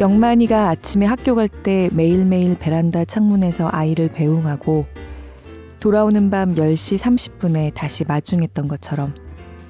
[0.00, 4.86] 영만이가 아침에 학교 갈 때 매일매일 베란다 창문에서 아이를 배웅하고
[5.78, 9.14] 돌아오는 밤 10시 30분에 다시 마중했던 것처럼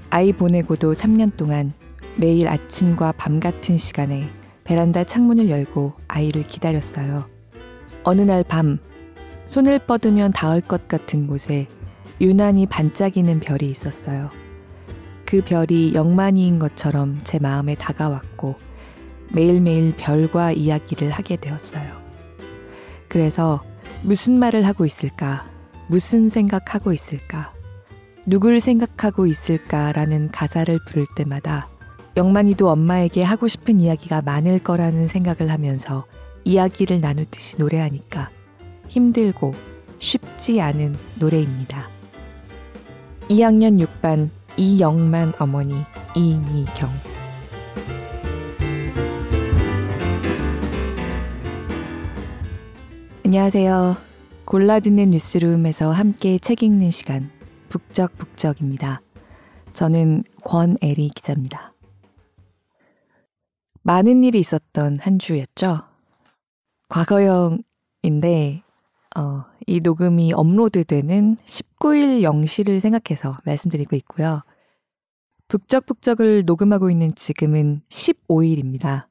[0.09, 1.73] 아이 보내고도 3년 동안
[2.17, 4.29] 매일 아침과 밤 같은 시간에
[4.63, 7.25] 베란다 창문을 열고 아이를 기다렸어요.
[8.05, 8.79] 어느 날 밤,
[9.47, 11.67] 손을 뻗으면 닿을 것 같은 곳에
[12.21, 14.31] 유난히 반짝이는 별이 있었어요.
[15.27, 18.70] 그 별이 영만이인 것처럼 제 마음에 다가왔고
[19.33, 22.01] 매일매일 별과 이야기를 하게 되었어요.
[23.09, 23.63] 그래서
[24.03, 25.47] 무슨 말을 하고 있을까?
[25.89, 27.53] 무슨 생각하고 있을까?
[28.27, 31.69] 누굴 생각하고 있을까라는 가사를 부를 때마다
[32.17, 36.07] 영만이도 엄마에게 하고 싶은 이야기가 많을 거라는 생각을 하면서
[36.45, 38.31] 이야기를 나누듯이 노래하니까
[38.89, 39.55] 힘들고
[39.99, 41.89] 쉽지 않은 노래입니다.
[43.29, 45.85] 2학년 6반 이영만 어머니
[46.15, 47.10] 이미경
[53.23, 53.97] 안녕하세요.
[54.47, 57.31] 골라 듣는 뉴스룸에서 함께 책 읽는 시간
[57.69, 59.03] 북적북적입니다.
[59.73, 61.75] 저는 권애리 기자입니다.
[63.83, 65.83] 많은 일이 있었던 한 주였죠.
[66.89, 68.63] 과거형인데
[69.17, 74.43] 어, 이 녹음이 업로드되는 19일 0시를 생각해서 말씀드리고 있고요.
[75.49, 79.09] 북적북적을 녹음하고 있는 지금은 15일입니다.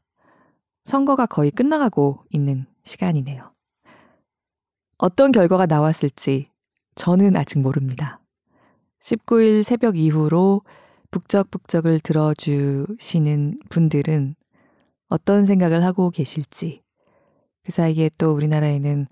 [0.83, 3.51] 선거가 거의 끝나가고 있는 시간이네요.
[5.01, 6.51] 어떤 결과가 나왔을지
[6.95, 8.19] 저는 아직 모릅니다.
[9.01, 10.61] 19일 새벽 이후로
[11.11, 14.35] 북적북적을 들어주시는 분들은
[15.07, 16.83] 어떤 생각을 하고 계실지,
[17.63, 19.07] 그 사이에 또 우리나라에는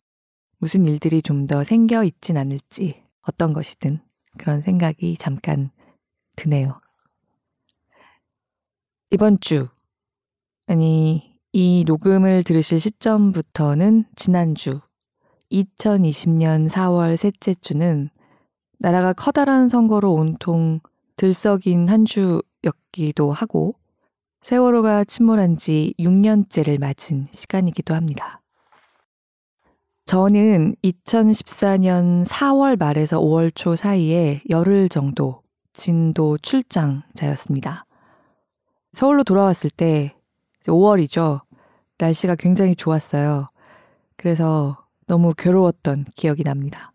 [0.59, 4.01] 무슨 일들이 좀 더 생겨 있진 않을지, 어떤 것이든
[4.37, 5.71] 그런 생각이 잠깐
[6.35, 6.77] 드네요.
[9.09, 9.69] 이번 주,
[10.67, 14.81] 아니, 이 녹음을 들으실 시점부터는 지난주,
[15.51, 18.09] 2020년 4월 셋째 주는
[18.79, 20.79] 나라가 커다란 선거로 온통
[21.15, 23.75] 들썩인 한 주였기도 하고
[24.41, 28.41] 세월호가 침몰한 지 6년째를 맞은 시간이기도 합니다.
[30.05, 35.41] 저는 2014년 4월 말에서 5월 초 사이에 열흘 정도
[35.73, 37.85] 진도 출장자였습니다.
[38.93, 40.15] 서울로 돌아왔을 때
[40.63, 41.41] 5월이죠.
[41.97, 43.49] 날씨가 굉장히 좋았어요.
[44.15, 46.91] 그래서 너무 괴로웠던 기억이 납니다.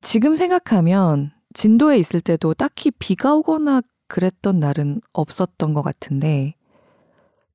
[0.00, 6.54] 지금 생각하면 진도에 있을 때도 딱히 비가 오거나 그랬던 날은 없었던 것 같은데,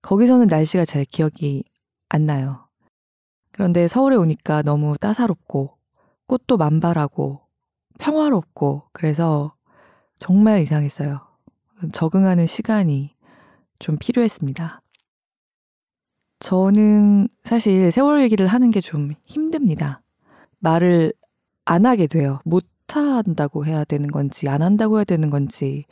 [0.01, 1.65] 거기서는 날씨가 잘 기억이
[2.07, 2.67] 안 나요.
[3.51, 5.77] 그런데 서울에 오니까 너무 따사롭고,
[6.27, 7.41] 꽃도 만발하고,
[7.99, 9.53] 평화롭고, 그래서
[10.17, 11.19] 정말 이상했어요.
[11.91, 13.15] 적응하는 시간이
[13.79, 14.81] 좀 필요했습니다.
[16.39, 20.01] 저는 사실 세월 얘기를 하는 게 좀 힘듭니다.
[20.59, 21.13] 말을
[21.65, 22.39] 안 하게 돼요.
[22.45, 25.85] 못 한다고 해야 되는 건지, 안 한다고 해야 되는 건지,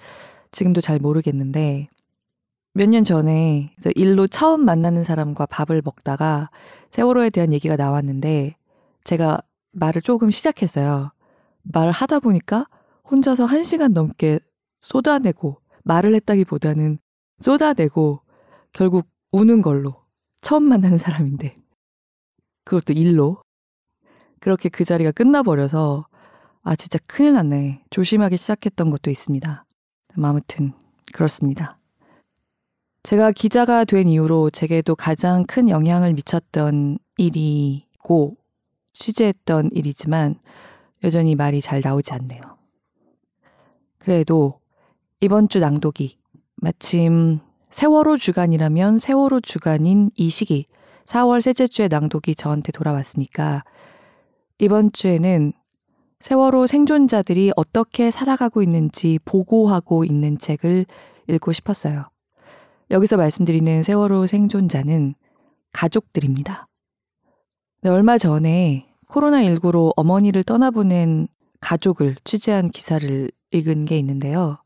[0.51, 1.89] 지금도 잘 모르겠는데,
[2.75, 6.49] 몇 년 전에 일로 처음 만나는 사람과 밥을 먹다가
[6.91, 8.55] 세월호에 대한 얘기가 나왔는데,
[9.03, 11.11] 제가 말을 조금 시작했어요.
[11.63, 12.67] 말을 하다 보니까
[13.09, 14.39] 혼자서 한 시간 넘게
[14.81, 16.99] 쏟아내고, 말을 했다기보다는
[17.39, 18.21] 쏟아내고,
[18.71, 20.02] 결국 우는 걸로.
[20.43, 21.57] 처음 만나는 사람인데.
[22.65, 23.41] 그것도 일로.
[24.39, 26.05] 그렇게 그 자리가 끝나버려서,
[26.61, 27.85] 아, 진짜 큰일 났네.
[27.89, 29.65] 조심하기 시작했던 것도 있습니다.
[30.21, 30.73] 아무튼,
[31.13, 31.79] 그렇습니다.
[33.03, 38.35] 제가 기자가 된 이후로 제게도 가장 큰 영향을 미쳤던 일이고,
[38.91, 40.39] 취재했던 일이지만,
[41.05, 42.41] 여전히 말이 잘 나오지 않네요.
[43.97, 44.59] 그래도,
[45.21, 46.17] 이번 주 낭독이
[46.57, 47.39] 마침
[47.73, 50.67] 세월호 주간이라면 세월호 주간인 이 시기
[51.05, 53.63] 4월 셋째 주에 낭독이 저한테 돌아왔으니까
[54.59, 55.53] 이번 주에는
[56.19, 60.85] 세월호 생존자들이 어떻게 살아가고 있는지 보고하고 있는 책을
[61.27, 62.09] 읽고 싶었어요.
[62.91, 65.15] 여기서 말씀드리는 세월호 생존자는
[65.71, 66.67] 가족들입니다.
[67.81, 71.27] 네, 얼마 전에 코로나19로 어머니를 떠나보낸
[71.59, 74.59] 가족을 취재한 기사를 읽은 게 있는데요.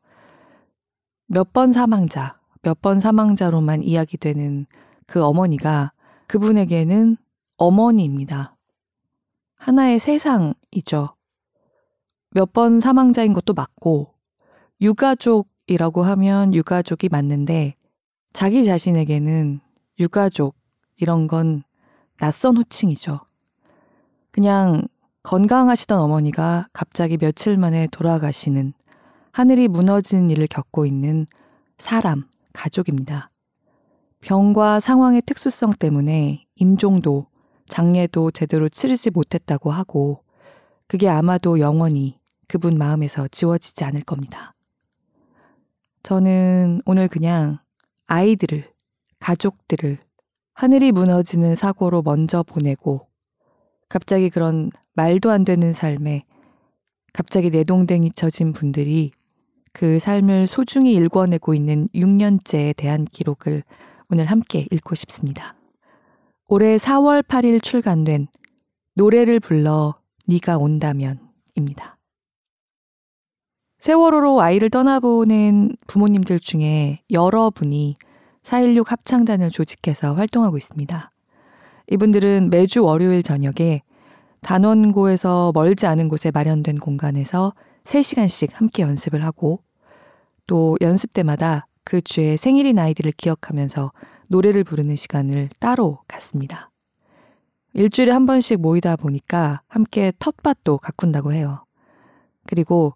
[1.27, 2.36] 몇 번 사망자,
[2.67, 4.65] 몇 번 사망자로만 이야기되는
[5.05, 5.93] 그 어머니가
[6.27, 7.15] 그분에게는
[7.55, 8.57] 어머니입니다.
[9.55, 11.15] 하나의 세상이죠.
[12.31, 14.13] 몇 번 사망자인 것도 맞고,
[14.81, 17.75] 유가족이라고 하면 유가족이 맞는데,
[18.33, 19.61] 자기 자신에게는
[20.01, 20.53] 유가족,
[20.97, 21.63] 이런 건
[22.17, 23.21] 낯선 호칭이죠.
[24.31, 24.85] 그냥
[25.23, 28.73] 건강하시던 어머니가 갑자기 며칠 만에 돌아가시는
[29.31, 31.25] 하늘이 무너진 일을 겪고 있는
[31.77, 32.25] 사람,
[32.57, 33.29] 가족입니다.
[34.21, 37.27] 병과 상황의 특수성 때문에 임종도,
[37.69, 40.23] 장례도 제대로 치르지 못했다고 하고
[40.87, 44.53] 그게 아마도 영원히 그분 마음에서 지워지지 않을 겁니다.
[46.01, 47.59] 저는 오늘 그냥
[48.07, 48.71] 아이들을,
[49.19, 49.97] 가족들을
[50.53, 53.07] 하늘이 무너지는 사고로 먼저 보내고
[53.89, 56.23] 갑자기 그런 말도 안 되는 삶에
[57.13, 59.11] 갑자기 내동댕이 쳐진 분들이
[59.77, 63.61] 그 삶을 소중히 일궈내고 있는 6년째에 대한 기록을
[64.09, 65.53] 오늘 함께 읽고 싶습니다.
[66.47, 68.27] 올해 4월 8일 출간된
[68.95, 69.93] 노래를 불러
[70.25, 71.99] 네가 온다면입니다.
[73.77, 77.97] 세월호로 아이를 떠나보낸 부모님들 중에 여러분이
[78.41, 81.11] 4.16 합창단을 조직해서 활동하고 있습니다.
[81.91, 83.83] 이분들은 매주 월요일 저녁에
[84.41, 87.53] 단원고에서 멀지 않은 곳에 마련된 공간에서
[87.83, 89.66] 3시간씩 함께 연습을 하고
[90.47, 93.91] 또 연습 때마다 그 주의 생일인 아이들을 기억하면서
[94.27, 96.71] 노래를 부르는 시간을 따로 갖습니다.
[97.73, 101.63] 일주일에 한 번씩 모이다 보니까 함께 텃밭도 가꾼다고 해요.
[102.47, 102.93] 그리고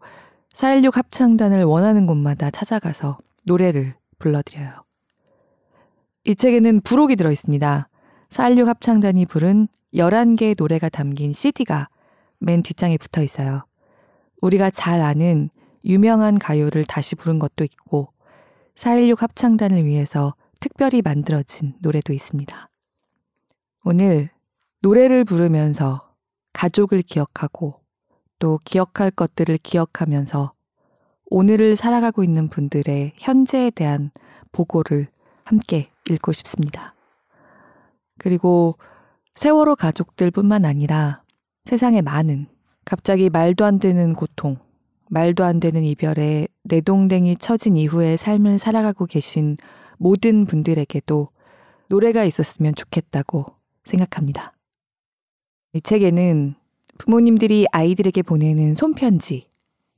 [0.53, 4.71] 4.16 합창단을 원하는 곳마다 찾아가서 노래를 불러드려요.
[6.24, 7.88] 이 책에는 부록이 들어 있습니다.
[8.30, 11.89] 4.16 합창단이 부른 11개의 노래가 담긴 CD가
[12.39, 13.65] 맨 뒷장에 붙어 있어요.
[14.42, 15.50] 우리가 잘 아는
[15.86, 18.13] 유명한 가요를 다시 부른 것도 있고
[18.75, 22.69] 4.16 합창단을 위해서 특별히 만들어진 노래도 있습니다.
[23.83, 24.30] 오늘
[24.83, 26.12] 노래를 부르면서
[26.54, 27.81] 가족을 기억하고
[28.39, 30.54] 또 기억할 것들을 기억하면서
[31.28, 34.12] 오늘을 살아가고 있는 분들의 현재에 대한
[34.51, 35.07] 보고를
[35.44, 36.94] 함께 읽고 싶습니다.
[38.18, 38.77] 그리고
[39.36, 41.24] 세월호 가족들 뿐만 아니라
[41.66, 42.48] 세상에 많은
[42.86, 44.57] 갑자기 말도 안 되는 고통,
[45.12, 49.58] 말도 안 되는 이별에 내동댕이 처진 이후의 삶을 살아가고 계신
[49.98, 51.28] 모든 분들에게도
[51.90, 53.46] 노래가 있었으면 좋겠다고
[53.84, 54.54] 생각합니다.
[55.74, 56.56] 이 책에는
[56.98, 59.48] 부모님들이 아이들에게 보내는 손편지,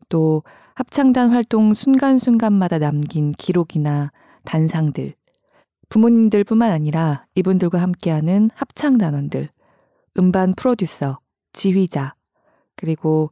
[0.09, 0.41] 또
[0.73, 4.11] 합창단 활동 순간순간마다 남긴 기록이나
[4.45, 5.13] 단상들,
[5.89, 9.49] 부모님들 뿐만 아니라 이분들과 함께하는 합창단원들,
[10.17, 11.19] 음반 프로듀서,
[11.53, 12.15] 지휘자,
[12.75, 13.29] 그리고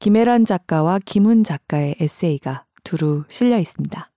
[0.00, 4.10] 김혜란 작가와 김훈 작가의 에세이가 두루 실려 있습니다.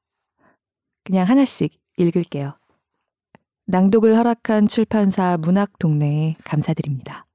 [1.04, 2.58] 그냥 하나씩 읽을게요.
[3.68, 7.27] 낭독을 허락한 출판사 문학 동네에 감사드립니다.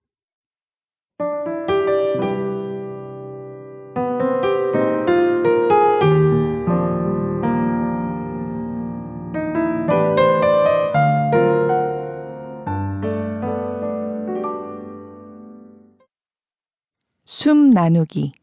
[17.34, 18.34] 숨 나누기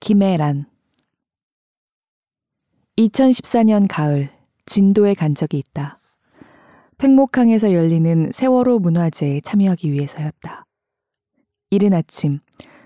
[0.00, 0.66] 김혜란
[2.98, 4.30] 2014년 가을
[4.66, 6.00] 진도에 간 적이 있다.
[6.98, 10.66] 팽목항에서 열리는 세월호 문화제에 참여하기 위해서였다.
[11.70, 12.40] 이른 아침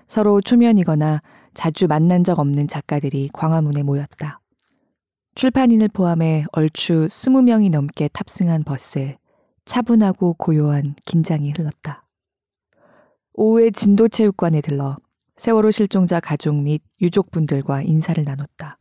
[0.07, 1.23] 서로 초면이거나
[1.55, 4.39] 자주 만난 적 없는 작가들이 광화문에 모였다.
[5.33, 9.17] 출판인을 포함해 얼추 20명이 넘게 탑승한 버스에
[9.65, 12.08] 차분하고 고요한 긴장이 흘렀다.
[13.41, 14.97] 오후에 진도체육관에 들러
[15.37, 18.77] 세월호 실종자 가족 및 유족분들과 인사를 나눴다.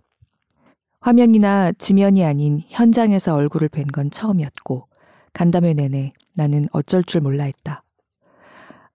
[1.00, 4.88] 화면이나 지면이 아닌 현장에서 얼굴을 뵌 건 처음이었고
[5.32, 7.85] 간담회 내내 나는 어쩔 줄 몰라 했다.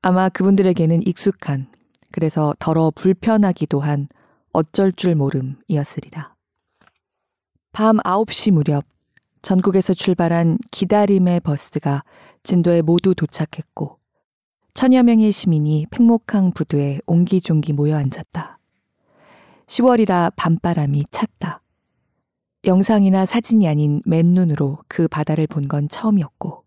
[0.02, 1.68] 아마 그분들에게는 익숙한
[2.12, 4.10] 그래서 더러 불편하기도 한
[4.52, 6.36] 어쩔 줄 모름이었으리라.
[7.72, 8.84] 밤 9시 무렵
[9.42, 12.04] 전국에서 출발한 기다림의 버스가
[12.44, 14.03] 진도에 모두 도착했고
[14.74, 18.58] 천여 명의 시민이 팽목항 부두에 옹기종기 모여 앉았다.
[19.68, 21.62] 10월이라 밤바람이 찼다.
[22.66, 26.64] 영상이나 사진이 아닌 맨눈으로 그 바다를 본 건 처음이었고,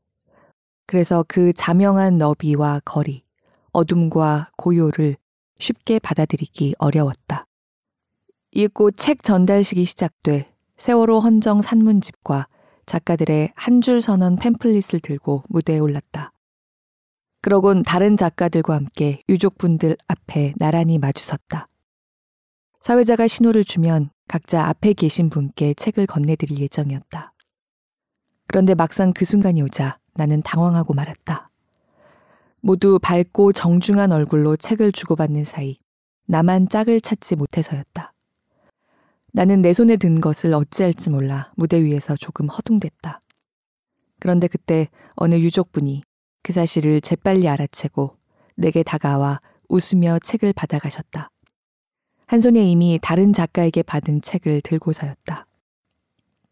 [0.87, 3.25] 그래서 그 자명한 너비와 거리,
[3.73, 5.17] 어둠과 고요를
[5.59, 7.47] 쉽게 받아들이기 어려웠다.
[8.53, 12.47] 읽고 책 전달식이 시작돼 세월호 헌정 산문집과
[12.87, 16.33] 작가들의 한 줄 선언 팸플릿을 들고 무대에 올랐다.
[17.47, 21.69] 그러곤 다른 작가들과 함께 유족분들 앞에 나란히 마주섰다.
[22.81, 27.33] 사회자가 신호를 주면 각자 앞에 계신 분께 책을 건네드릴 예정이었다.
[28.49, 31.49] 그런데 막상 그 순간이 오자 나는 당황하고 말았다.
[32.63, 35.79] 모두 밝고 정중한 얼굴로 책을 주고받는 사이
[36.27, 38.13] 나만 짝을 찾지 못해서였다.
[39.33, 43.21] 나는 내 손에 든 것을 어찌할지 몰라 무대 위에서 조금 허둥댔다.
[44.19, 46.03] 그런데 그때 어느 유족분이
[46.47, 48.17] 그 사실을 재빨리 알아채고
[48.55, 51.33] 내게 다가와 웃으며 책을 받아가셨다.
[52.29, 55.47] 한 손에 이미 다른 작가에게 받은 책을 들고서였다.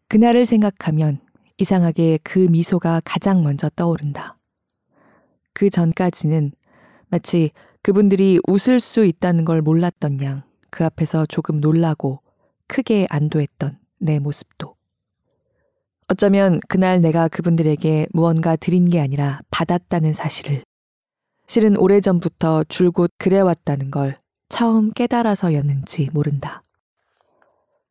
[0.09, 1.21] 그날을 생각하면
[1.57, 4.37] 이상하게 그 미소가 가장 먼저 떠오른다.
[5.53, 6.51] 그 전까지는
[7.07, 10.43] 마치 그분들이 웃을 수 있다는 걸 몰랐던 양
[10.75, 12.21] 그 앞에서 조금 놀라고
[12.67, 14.74] 크게 안도했던 내 모습도.
[16.07, 20.63] 어쩌면 그날 내가 그분들에게 무언가 드린 게 아니라 받았다는 사실을
[21.47, 24.17] 실은 오래전부터 줄곧 그래왔다는 걸
[24.49, 26.61] 처음 깨달아서였는지 모른다.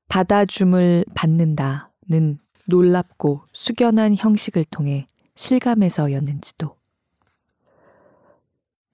[0.08, 6.76] 받아줌을 받는다는 놀랍고 숙연한 형식을 통해 실감해서였는지도.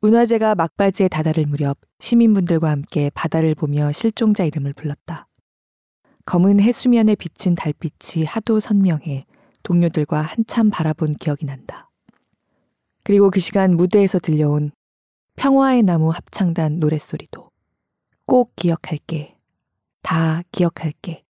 [0.00, 5.28] 문화재가 막바지에 다다를 무렵 시민분들과 함께 바다를 보며 실종자 이름을 불렀다.
[6.30, 9.26] 검은 해수면에 비친 달빛이 하도 선명해
[9.64, 11.90] 동료들과 한참 바라본 기억이 난다.
[13.02, 14.70] 그리고 그 시간 무대에서 들려온
[15.34, 17.50] 평화의 나무 합창단 노랫소리도
[18.26, 19.38] 꼭 기억할게.
[20.02, 21.24] 다 기억할게.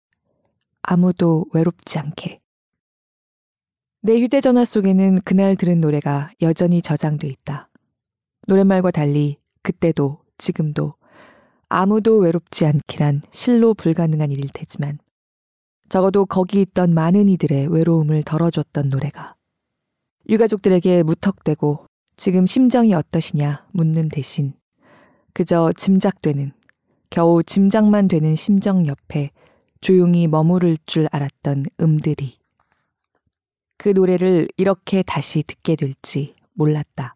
[0.82, 2.41] 아무도 외롭지 않게.
[4.01, 7.70] 내 휴대전화 속에는 그날 들은 노래가 여전히 저장돼 있다.
[8.48, 10.99] 노랫말과 달리 그때도 지금도
[11.70, 14.98] 아무도 외롭지 않기란 실로 불가능한 일일 테지만
[15.88, 19.36] 적어도 거기 있던 많은 이들의 외로움을 덜어줬던 노래가
[20.28, 21.86] 유가족들에게 무턱대고
[22.18, 24.54] 지금 심정이 어떠시냐 묻는 대신
[25.34, 26.52] 그저 짐작되는
[27.10, 29.32] 겨우 짐작만 되는 심정 옆에
[29.82, 32.38] 조용히 머무를 줄 알았던 음들이
[33.78, 37.16] 그 노래를 이렇게 다시 듣게 될지 몰랐다.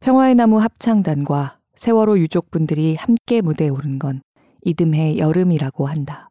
[0.00, 4.22] 평화의 나무 합창단과 세월호 유족분들이 함께 무대에 오른 건
[4.62, 6.30] 이듬해 여름이라고 한다.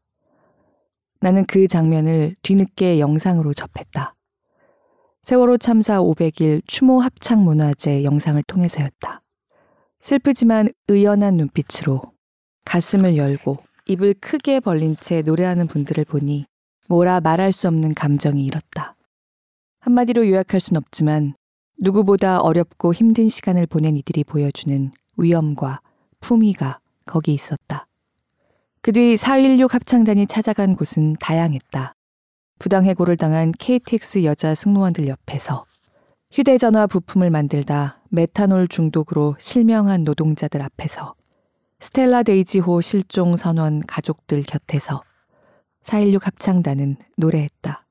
[1.21, 4.15] 나는 그 장면을 뒤늦게 영상으로 접했다.
[5.23, 9.21] 세월호 참사 500일 추모 합창 문화제 영상을 통해서였다.
[9.99, 12.01] 슬프지만 의연한 눈빛으로
[12.65, 16.45] 가슴을 열고 입을 크게 벌린 채 노래하는 분들을 보니
[16.87, 18.95] 뭐라 말할 수 없는 감정이 일었다.
[19.79, 21.35] 한마디로 요약할 순 없지만
[21.79, 25.81] 누구보다 어렵고 힘든 시간을 보낸 이들이 보여주는 위엄과
[26.19, 27.88] 품위가 거기 있었다.
[28.81, 31.95] 그 뒤 4.16 합창단이 찾아간 곳은 다양했다.
[32.60, 35.65] 부당해고를 당한 KTX 여자 승무원들 옆에서
[36.31, 41.15] 휴대전화 부품을 만들다 메탄올 중독으로 실명한 노동자들 앞에서
[41.79, 45.01] 스텔라 데이지호 실종 선원 가족들 곁에서
[45.84, 47.86] 4.16 합창단은 노래했다.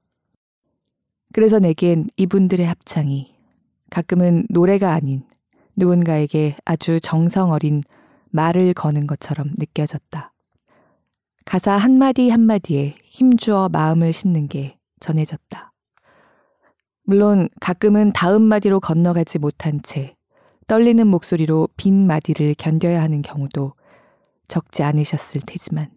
[1.33, 3.35] 그래서 내겐 이분들의 합창이
[3.91, 5.25] 가끔은 노래가 아닌
[5.77, 7.83] 누군가에게 아주 정성 어린
[8.31, 10.33] 말을 거는 것처럼 느껴졌다.
[11.45, 15.73] 가사 한마디 한마디에 힘주어 마음을 싣는 게 전해졌다.
[17.05, 20.17] 물론 가끔은 다음 마디로 건너가지 못한 채
[20.67, 23.75] 떨리는 목소리로 빈 마디를 견뎌야 하는 경우도
[24.49, 25.91] 적지 않으셨을 테지만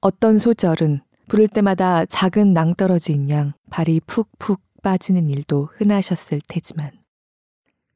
[0.00, 7.01] 어떤 소절은 부를 때마다 작은 낭떠러지인 양 발이 푹푹 빠지는 일도 흔하셨을 테지만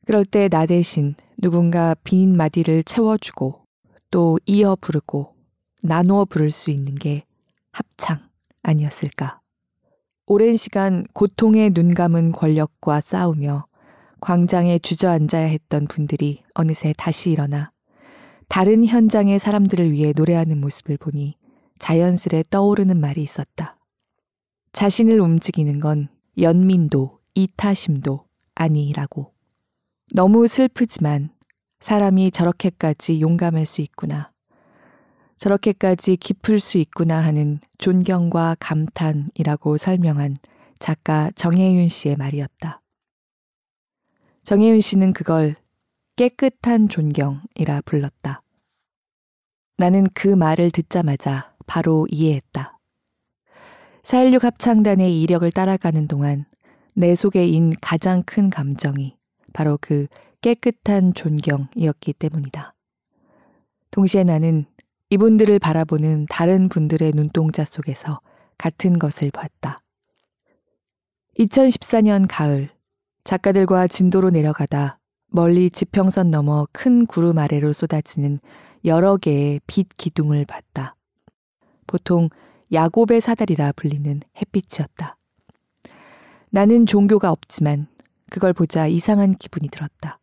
[0.07, 3.65] 그럴 때 나 대신 누군가 빈 마디를 채워주고
[4.13, 5.35] 또 이어 부르고
[5.83, 7.25] 나누어 부를 수 있는 게
[7.73, 8.21] 합창
[8.63, 9.41] 아니었을까.
[10.27, 13.67] 오랜 시간 고통에 눈 감은 권력과 싸우며
[14.21, 17.73] 광장에 주저앉아야 했던 분들이 어느새 다시 일어나
[18.49, 21.37] 다른 현장의 사람들을 위해 노래하는 모습을 보니
[21.81, 23.77] 자연스레 떠오르는 말이 있었다.
[24.73, 26.09] 자신을 움직이는 건
[26.39, 29.36] 연민도 이타심도 아니라고.
[30.13, 31.31] 너무 슬프지만
[31.81, 34.31] 사람이 저렇게까지 용감할 수 있구나.
[35.37, 40.37] 저렇게까지 깊을 수 있구나 하는 존경과 감탄이라고 설명한
[40.79, 42.81] 작가 정혜윤 씨의 말이었다.
[44.45, 45.57] 정혜윤 씨는 그걸
[46.15, 48.43] 깨끗한 존경이라 불렀다.
[49.77, 52.79] 나는 그 말을 듣자마자 바로 이해했다.
[54.03, 56.47] 4.16 합창단의 이력을 따라가는 동안
[56.95, 59.17] 내 속에 인 가장 큰 감정이
[59.57, 60.07] 바로 그
[60.43, 62.75] 깨끗한 존경이었기 때문이다.
[63.91, 64.67] 동시에 나는
[65.09, 68.21] 이분들을 바라보는 다른 분들의 눈동자 속에서
[68.59, 69.79] 같은 것을 봤다.
[71.39, 72.69] 2014년 가을,
[73.25, 74.99] 작가들과 진도로 내려가다
[75.29, 78.41] 멀리 지평선 넘어 큰 구름 아래로 쏟아지는
[78.85, 80.97] 여러 개의 빛 기둥을 봤다.
[81.87, 82.29] 보통
[82.75, 85.17] 야곱의 사다리라 불리는 햇빛이었다.
[86.51, 87.89] 나는 종교가 없지만
[88.31, 90.19] 그걸 보자 이상한 기분이 들었다.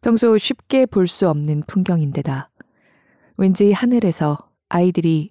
[0.00, 2.50] 평소 쉽게 볼 수 없는 풍경인데다
[3.36, 5.30] 왠지 하늘에서 아이들이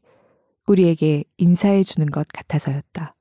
[0.67, 3.15] 우리에게 인사해 주는 것 같아서였다.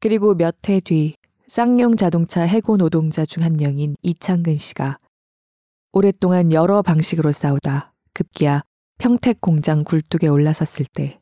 [0.00, 4.98] 그리고 몇 해 뒤 쌍용 자동차 해고 노동자 중 한 명인 이창근 씨가
[5.92, 8.62] 오랫동안 여러 방식으로 싸우다 급기야
[8.98, 11.20] 평택 공장 굴뚝에 올라섰을 때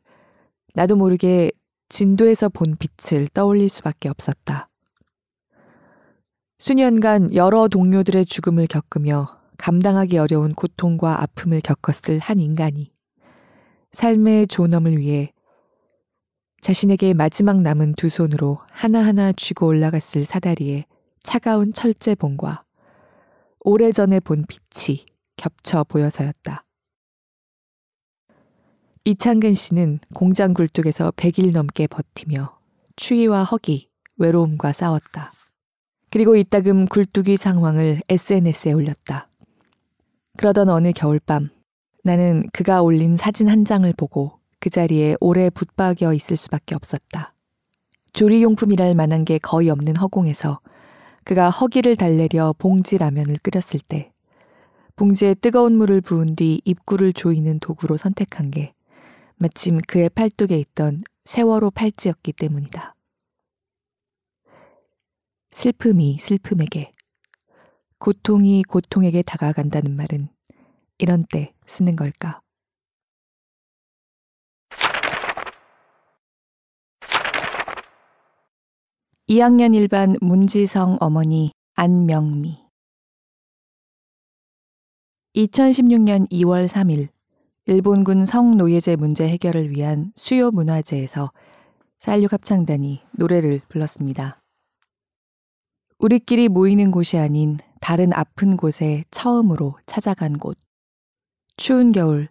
[0.73, 1.51] 나도 모르게
[1.89, 4.69] 진도에서 본 빛을 떠올릴 수밖에 없었다.
[6.57, 12.91] 수년간 여러 동료들의 죽음을 겪으며 감당하기 어려운 고통과 아픔을 겪었을 한 인간이
[13.91, 15.33] 삶의 존엄을 위해
[16.61, 20.85] 자신에게 마지막 남은 두 손으로 하나하나 쥐고 올라갔을 사다리에
[21.21, 22.63] 차가운 철제봉과
[23.61, 26.65] 오래전에 본 빛이 겹쳐 보여서였다.
[29.03, 32.57] 이창근 씨는 공장 굴뚝에서 100일 넘게 버티며
[32.95, 35.34] 추위와 허기, 외로움과 싸웠다.
[36.15, 39.27] 그리고 이따금 굴뚝이 상황을 SNS에 올렸다.
[40.37, 41.49] 그러던 어느 겨울밤,
[42.05, 47.33] 나는 그가 올린 사진 한 장을 보고 그 자리에 오래 붙박여 있을 수밖에 없었다.
[48.13, 50.61] 조리용품이랄 만한 게 거의 없는 허공에서
[51.25, 54.09] 그가 허기를 달래려 봉지 라면을 끓였을 때
[54.95, 58.73] 봉지에 뜨거운 물을 부은 뒤 입구를 조이는 도구로 선택한 게
[59.35, 62.94] 마침 그의 팔뚝에 있던 세월호 팔찌였기 때문이다.
[65.55, 66.91] 슬픔이 슬픔에게,
[67.97, 70.27] 고통이 고통에게 다가간다는 말은
[70.97, 72.41] 이런 때 쓰는 걸까?
[79.29, 82.59] 2학년 1반 문지성 어머니 안명미
[85.35, 87.07] 2016년 2월 3일
[87.65, 91.31] 일본군 성노예제 문제 해결을 위한 수요 문화제에서
[91.99, 94.44] 쌀육 합창단이 노래를 불렀습니다.
[95.99, 100.57] 우리끼리 모이는 곳이 아닌 다른 아픈 곳에 처음으로 찾아간 곳.
[101.57, 102.27] 추운 겨울,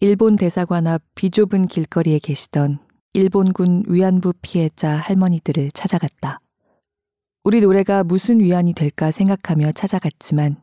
[0.00, 2.78] 일본 대사관 앞 비좁은 길거리에 계시던
[3.12, 6.40] 일본군 위안부 피해자 할머니들을 찾아갔다.
[7.44, 10.56] 우리 노래가 무슨 위안이 될까 생각하며 찾아갔지만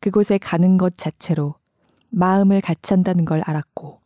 [0.00, 1.54] 그곳에 가는 것 자체로
[2.08, 4.00] 마음을 같이 한다는 걸 알았고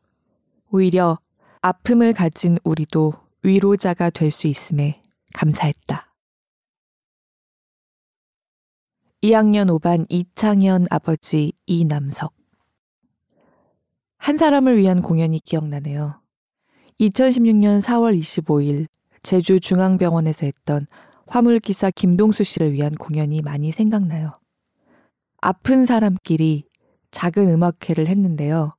[0.70, 1.18] 오히려
[1.62, 3.14] 아픔을 가진 우리도
[3.44, 5.02] 위로자가 될 수 있음에
[5.34, 6.03] 감사했다.
[9.24, 12.34] 2학년 5반 이창현 아버지 이남석
[14.18, 16.20] 한 사람을 위한 공연이 기억나네요.
[17.00, 18.86] 2016년 4월 25일
[19.22, 20.86] 제주 중앙병원에서 했던
[21.26, 24.38] 화물기사 김동수 씨를 위한 공연이 많이 생각나요.
[25.40, 26.64] 아픈 사람끼리
[27.10, 28.76] 작은 음악회를 했는데요.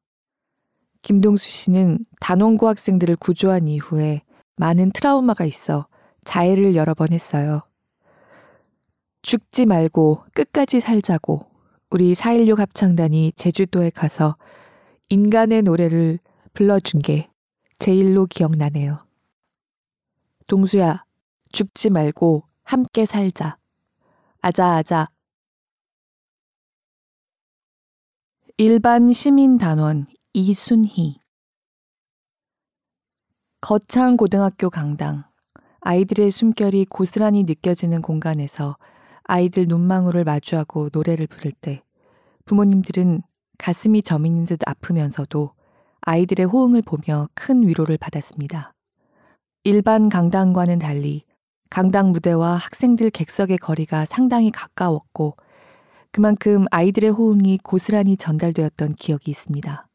[1.02, 4.22] 김동수 씨는 단원고 학생들을 구조한 이후에
[4.58, 5.88] 많은 트라우마가 있어
[6.24, 7.64] 자해를 여러 번 했어요.
[9.26, 11.50] 죽지 말고 끝까지 살자고
[11.90, 14.38] 우리 4.16 합창단이 제주도에 가서
[15.10, 16.20] 인간의 노래를
[16.54, 17.32] 불러준 게
[17.80, 19.04] 제일로 기억나네요.
[20.46, 21.06] 동수야,
[21.50, 23.58] 죽지 말고 함께 살자.
[24.42, 25.10] 아자아자.
[28.58, 31.20] 일반 시민단원 이순희.
[33.60, 35.24] 거창 고등학교 강당.
[35.80, 38.78] 아이들의 숨결이 고스란히 느껴지는 공간에서
[39.28, 41.82] 아이들 눈망울을 마주하고 노래를 부를 때
[42.46, 43.22] 부모님들은
[43.58, 45.52] 가슴이 저미는 듯 아프면서도
[46.02, 48.74] 아이들의 호응을 보며 큰 위로를 받았습니다.
[49.64, 51.24] 일반 강당과는 달리
[51.72, 55.36] 강당 무대와 학생들 객석의 거리가 상당히 가까웠고
[56.12, 59.88] 그만큼 아이들의 호응이 고스란히 전달되었던 기억이 있습니다.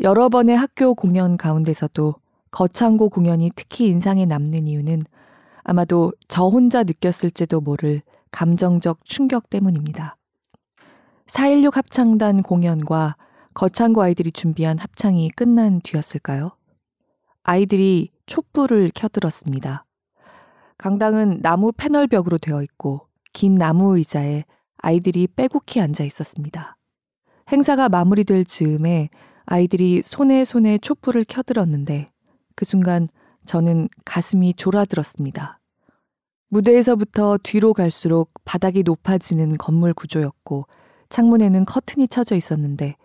[0.00, 2.16] 여러 번의 학교 공연 가운데서도
[2.50, 5.04] 거창고 공연이 특히 인상에 남는 이유는
[5.68, 8.00] 아마도 저 혼자 느꼈을지도 모를
[8.30, 10.16] 감정적 충격 때문입니다.
[11.26, 13.16] 4.16 합창단 공연과
[13.52, 16.52] 거창고 아이들이 준비한 합창이 끝난 뒤였을까요?
[17.42, 19.84] 아이들이 촛불을 켜들었습니다.
[20.78, 24.44] 강당은 나무 패널 벽으로 되어 있고 긴 나무 의자에
[24.78, 26.76] 아이들이 빼곡히 앉아 있었습니다.
[27.50, 29.08] 행사가 마무리될 즈음에
[29.46, 32.06] 아이들이 손에 손에 촛불을 켜들었는데
[32.54, 33.08] 그 순간
[33.46, 35.55] 저는 가슴이 졸아들었습니다.
[36.48, 40.66] 무대에서부터 뒤로 갈수록 바닥이 높아지는 건물 구조였고
[41.08, 42.96] 창문에는 커튼이 쳐져 있었는데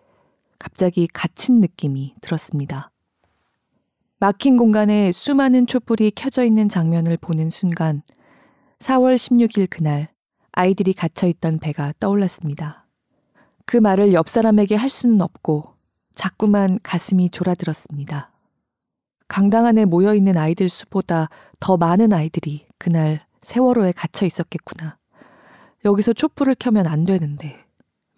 [0.60, 2.91] 갑자기 갇힌 느낌이 들었습니다.
[4.19, 8.04] 막힌 공간에 수많은 촛불이 켜져 있는 장면을 보는 순간
[8.77, 10.10] 4월 16일 그날
[10.51, 12.86] 아이들이 갇혀 있던 배가 떠올랐습니다.
[13.65, 15.73] 그 말을 옆 사람에게 할 수는 없고
[16.13, 18.32] 자꾸만 가슴이 졸아들었습니다.
[19.27, 24.97] 강당 안에 모여 있는 아이들 수보다 더 많은 아이들이 그날 세월호에 갇혀 있었겠구나.
[25.86, 27.65] 여기서 촛불을 켜면 안 되는데,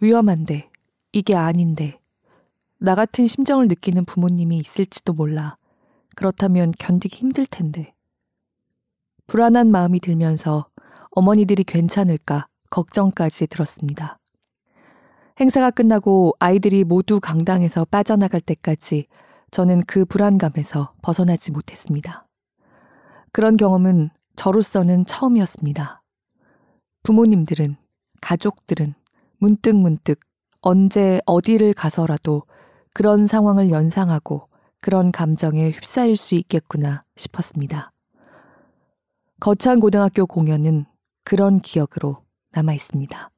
[0.02, 0.70] 위험한데,
[1.14, 2.00] 이게 아닌데,
[2.78, 5.58] 나 같은 심정을 느끼는 부모님이 있을지도 몰라.
[6.16, 7.94] 그렇다면 견디기 힘들 텐데.
[9.28, 10.68] 불안한 마음이 들면서
[11.12, 14.20] 어머니들이 괜찮을까 걱정까지 들었습니다.
[15.40, 19.08] 행사가 끝나고 아이들이 모두 강당에서 빠져나갈 때까지
[19.52, 22.28] 저는 그 불안감에서 벗어나지 못했습니다.
[23.32, 24.10] 그런 경험은
[24.44, 26.04] 저로서는 처음이었습니다.
[27.04, 27.78] 부모님들은,
[28.20, 28.94] 가족들은
[29.38, 30.20] 문득 문득
[30.60, 32.44] 언제 어디를 가서라도
[32.94, 34.50] 그런 상황을 연상하고
[34.82, 37.94] 그런 감정에 휩싸일 수 있겠구나 싶었습니다.
[39.40, 40.88] 거창 고등학교 공연은
[41.24, 43.30] 그런 기억으로 남아 있습니다.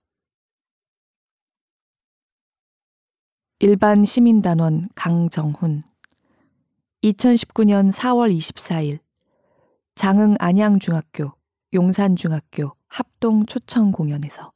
[3.60, 5.84] 일반 시민단원 강정훈
[7.04, 9.05] 2019년 4월 24일
[9.95, 11.31] 장흥 안양중학교
[11.73, 14.51] 용산중학교 합동 초청 공연에서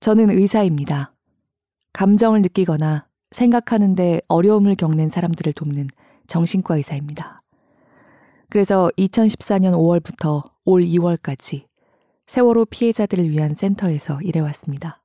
[0.00, 1.12] 저는 의사입니다.
[1.92, 5.88] 감정을 느끼거나 생각하는데 어려움을 겪는 사람들을 돕는
[6.28, 7.40] 정신과 의사입니다.
[8.48, 11.64] 그래서 2014년 5월부터 올 2월까지
[12.26, 15.02] 세월호 피해자들을 위한 센터에서 일해왔습니다.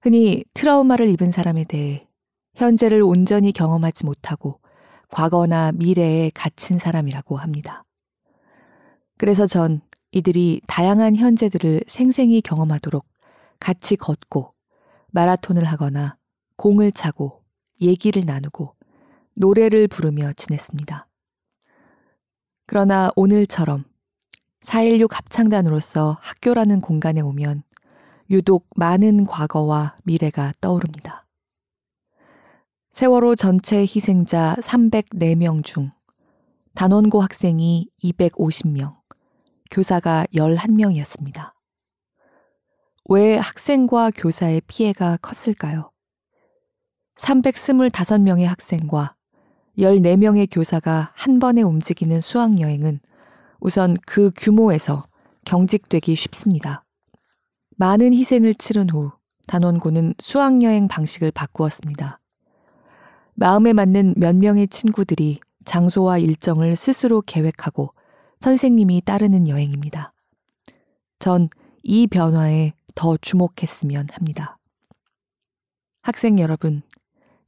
[0.00, 2.02] 흔히 트라우마를 입은 사람에 대해
[2.54, 4.60] 현재를 온전히 경험하지 못하고
[5.10, 7.84] 과거나 미래에 갇힌 사람이라고 합니다.
[9.16, 9.80] 그래서 전
[10.12, 13.04] 이들이 다양한 현재들을 생생히 경험하도록
[13.60, 14.54] 같이 걷고
[15.08, 16.16] 마라톤을 하거나
[16.56, 17.42] 공을 차고
[17.80, 18.74] 얘기를 나누고
[19.34, 21.06] 노래를 부르며 지냈습니다.
[22.66, 23.84] 그러나 오늘처럼
[24.62, 27.62] 4.16 합창단으로서 학교라는 공간에 오면
[28.30, 31.27] 유독 많은 과거와 미래가 떠오릅니다.
[32.98, 35.92] 세월호 전체 희생자 304명 중
[36.74, 38.96] 단원고 학생이 250명,
[39.70, 41.52] 교사가 11명이었습니다.
[43.08, 45.92] 왜 학생과 교사의 피해가 컸을까요?
[47.20, 49.14] 325명의 학생과
[49.78, 52.98] 14명의 교사가 한 번에 움직이는 수학여행은
[53.60, 55.04] 우선 그 규모에서
[55.44, 56.84] 경직되기 쉽습니다.
[57.76, 59.12] 많은 희생을 치른 후
[59.46, 62.18] 단원고는 수학여행 방식을 바꾸었습니다.
[63.38, 67.94] 마음에 맞는 몇 명의 친구들이 장소와 일정을 스스로 계획하고
[68.40, 70.12] 선생님이 따르는 여행입니다.
[71.18, 71.48] 전
[71.90, 74.58] 이 변화에 더 주목했으면 합니다.
[76.02, 76.82] 학생 여러분,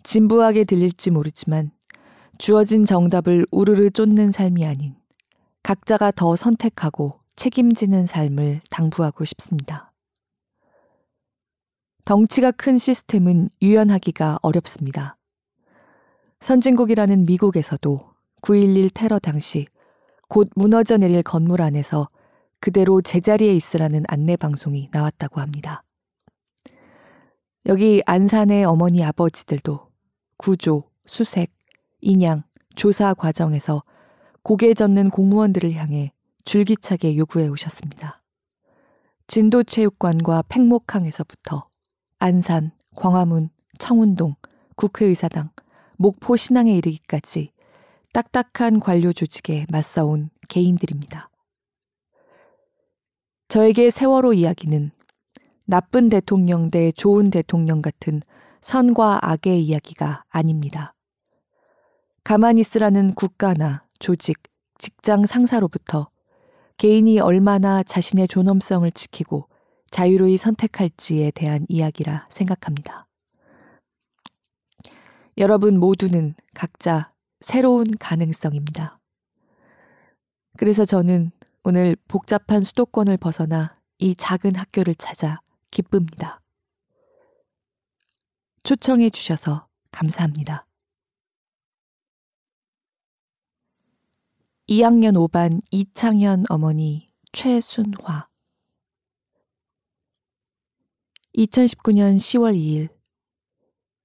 [0.02, 1.70] 진부하게 들릴지 모르지만
[2.38, 4.96] 주어진 정답을 우르르 쫓는 삶이 아닌
[5.62, 9.92] 각자가 더 선택하고 책임지는 삶을 당부하고 싶습니다.
[12.06, 15.19] 덩치가 큰 시스템은 유연하기가 어렵습니다.
[16.40, 18.00] 선진국이라는 미국에서도
[18.40, 19.66] 9.11 테러 당시
[20.28, 22.08] 곧 무너져 내릴 건물 안에서
[22.60, 25.82] 그대로 제자리에 있으라는 안내 방송이 나왔다고 합니다.
[27.66, 29.88] 여기 안산의 어머니 아버지들도
[30.38, 31.52] 구조, 수색,
[32.00, 33.82] 인양, 조사 과정에서
[34.42, 36.12] 고개 젓는 공무원들을 향해
[36.44, 38.22] 줄기차게 요구해 오셨습니다.
[39.26, 41.68] 진도체육관과 팽목항에서부터
[42.18, 44.34] 안산, 광화문, 청운동,
[44.76, 45.50] 국회의사당,
[46.00, 47.52] 목포 신앙에 이르기까지
[48.14, 51.28] 딱딱한 관료 조직에 맞서온 개인들입니다.
[53.48, 54.92] 저에게 세월호 이야기는
[55.66, 58.22] 나쁜 대통령 대 좋은 대통령 같은
[58.62, 60.94] 선과 악의 이야기가 아닙니다.
[62.24, 64.38] 가만히 있으라는 국가나 조직,
[64.78, 66.08] 직장 상사로부터
[66.78, 69.48] 개인이 얼마나 자신의 존엄성을 지키고
[69.90, 73.09] 자유로이 선택할지에 대한 이야기라 생각합니다.
[75.40, 79.00] 여러분 모두는 각자 새로운 가능성입니다.
[80.58, 81.30] 그래서 저는
[81.64, 86.42] 오늘 복잡한 수도권을 벗어나 이 작은 학교를 찾아 기쁩니다.
[88.64, 90.66] 초청해 주셔서 감사합니다.
[94.68, 98.28] 2학년 5반 이창현 어머니 최순화
[101.34, 102.99] 2019년 10월 2일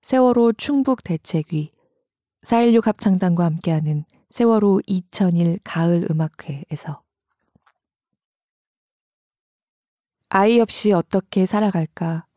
[0.06, 1.72] 세월호 충북 대책위
[2.44, 7.02] 4.16 합창단과 함께하는 세월호 2001 가을 음악회에서
[10.30, 12.28] 아이 없이 어떻게 살아갈까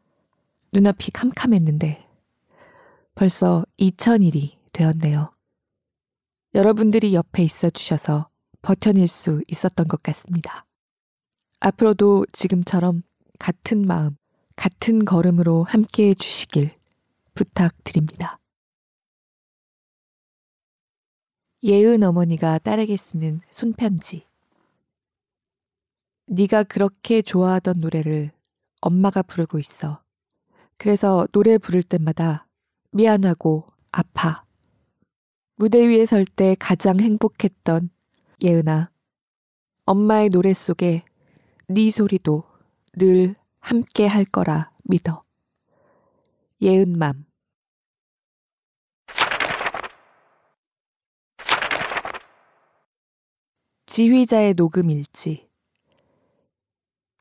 [0.73, 2.09] 눈앞이 캄캄했는데
[3.15, 5.31] 벌써 2001이 되었네요.
[6.55, 8.31] 여러분들이 옆에 있어 주셔서
[8.63, 10.65] 버텨낼 수 있었던 것 같습니다.
[11.61, 13.03] 앞으로도 지금처럼
[13.39, 14.17] 같은 마음,
[14.57, 16.78] 같은 걸음으로 함께 해 주시길
[17.39, 18.41] 부탁드립니다.
[21.63, 24.27] 예은 어머니가 딸에게 쓰는 손편지.
[26.27, 28.33] 네가 그렇게 좋아하던 노래를
[28.81, 30.03] 엄마가 부르고 있어.
[30.79, 32.49] 그래서 노래 부를 때마다
[32.91, 34.45] 미안하고 아파.
[35.55, 37.91] 무대 위에 설 때 가장 행복했던
[38.43, 38.91] 예은아.
[39.85, 41.05] 엄마의 노래 속에
[41.69, 42.43] 네 소리도
[42.95, 45.23] 늘 함께 할 거라 믿어.
[46.61, 47.28] 예은맘.
[53.99, 55.49] 지휘자의 녹음 일지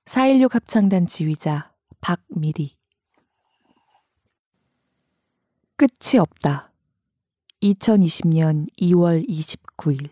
[0.05, 2.75] 4.16 합창단 지휘자 박미리
[5.75, 6.71] 끝이 없다.
[7.63, 10.11] 2020년 2월 29일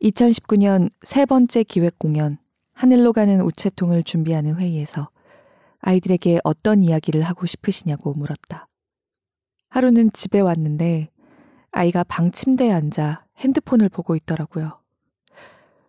[0.00, 2.38] 2019년 세 번째 기획 공연
[2.72, 5.10] 하늘로 가는 우체통을 준비하는 회의에서
[5.80, 8.68] 아이들에게 어떤 이야기를 하고 싶으시냐고 물었다.
[9.70, 11.10] 하루는 집에 왔는데
[11.76, 14.80] 아이가 방 침대에 앉아 핸드폰을 보고 있더라고요.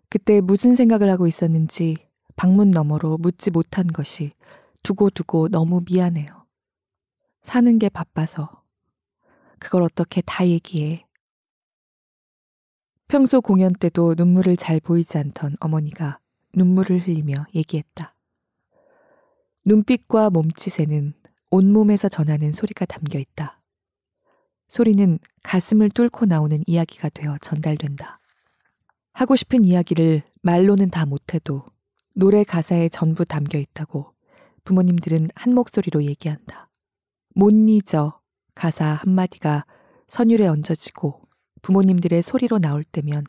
[0.09, 1.97] 그때 무슨 생각을 하고 있었는지
[2.35, 4.31] 방문 너머로 묻지 못한 것이
[4.81, 6.25] 두고두고 너무 미안해요.
[7.43, 8.63] 사는 게 바빠서.
[9.59, 11.05] 그걸 어떻게 다 얘기해.
[13.07, 16.19] 평소 공연 때도 눈물을 잘 보이지 않던 어머니가
[16.55, 18.15] 눈물을 흘리며 얘기했다.
[19.65, 21.13] 눈빛과 몸짓에는
[21.51, 23.61] 온몸에서 전하는 소리가 담겨 있다.
[24.67, 28.19] 소리는 가슴을 뚫고 나오는 이야기가 되어 전달된다.
[29.13, 31.63] 하고 싶은 이야기를 말로는 다 못해도
[32.15, 34.13] 노래 가사에 전부 담겨 있다고
[34.63, 36.69] 부모님들은 한 목소리로 얘기한다.
[37.33, 38.19] 못 잊어
[38.55, 39.65] 가사 한마디가
[40.07, 41.21] 선율에 얹어지고
[41.61, 43.23] 부모님들의 소리로 나올 때면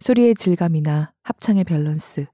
[0.00, 2.26] 소리의 질감이나 합창의 밸런스,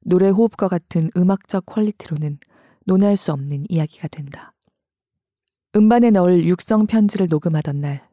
[0.00, 2.38] 노래 호흡과 같은 음악적 퀄리티로는
[2.84, 4.52] 논할 수 없는 이야기가 된다.
[5.74, 8.06] 음반에 넣을 육성 편지를 녹음하던 날,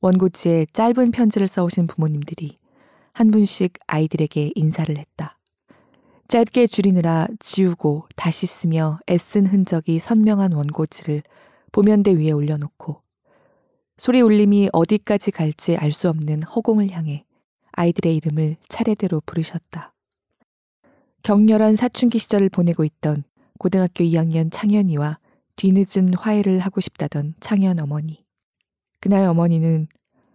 [0.00, 2.56] 원고지에 짧은 편지를 써오신 부모님들이
[3.12, 5.38] 한 분씩 아이들에게 인사를 했다.
[6.28, 11.22] 짧게 줄이느라 지우고 다시 쓰며 애쓴 흔적이 선명한 원고지를
[11.70, 13.02] 보면대 위에 올려놓고
[13.98, 17.26] 소리 울림이 어디까지 갈지 알 수 없는 허공을 향해
[17.72, 19.92] 아이들의 이름을 차례대로 부르셨다.
[21.22, 23.24] 격렬한 사춘기 시절을 보내고 있던
[23.58, 25.18] 고등학교 2학년 창현이와
[25.56, 28.24] 뒤늦은 화해를 하고 싶다던 창현 어머니.
[29.00, 29.88] 그날 어머니는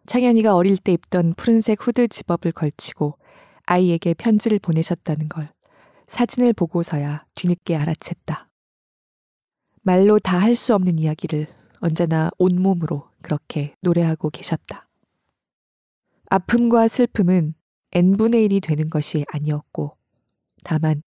[0.06, 3.18] 창현이가 어릴 때 입던 푸른색 후드 집업을 걸치고
[3.66, 5.50] 아이에게 편지를 보내셨다는 걸
[6.08, 8.48] 사진을 보고서야 뒤늦게 알아챘다.
[9.82, 11.48] 말로 다 할 수 없는 이야기를
[11.80, 14.88] 언제나 온몸으로 그렇게 노래하고 계셨다.
[16.30, 17.54] 아픔과 슬픔은
[17.94, 19.96] n분의 1이 되는 것이 아니었고,
[20.64, 21.02] 다만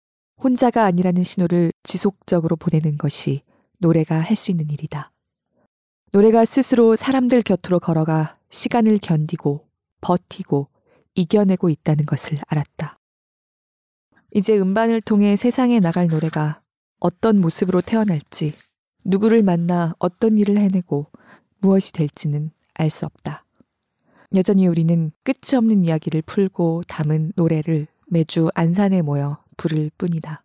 [0.42, 3.42] 혼자가 아니라는 신호를 지속적으로 보내는 것이
[3.78, 5.12] 노래가 할 수 있는 일이다.
[6.12, 9.66] 노래가 스스로 사람들 곁으로 걸어가 시간을 견디고
[10.00, 10.68] 버티고
[11.14, 12.98] 이겨내고 있다는 것을 알았다.
[14.34, 16.62] 이제 음반을 통해 세상에 나갈 노래가
[17.00, 18.54] 어떤 모습으로 태어날지,
[19.04, 21.06] 누구를 만나 어떤 일을 해내고
[21.58, 23.44] 무엇이 될지는 알 수 없다.
[24.34, 30.44] 여전히 우리는 끝이 없는 이야기를 풀고 담은 노래를 매주 안산에 모여 부를 뿐이다.